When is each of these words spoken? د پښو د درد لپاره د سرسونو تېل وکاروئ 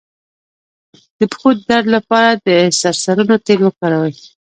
د 1.17 1.21
پښو 1.31 1.49
د 1.57 1.59
درد 1.69 1.87
لپاره 1.95 2.31
د 2.45 2.47
سرسونو 2.79 3.35
تېل 3.45 3.59
وکاروئ 3.63 4.15